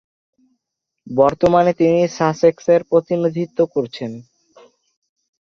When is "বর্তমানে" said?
1.07-1.71